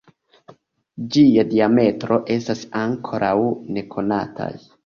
[1.15, 3.37] Ĝia diametro estas ankoraŭ
[3.79, 4.53] nekonataj.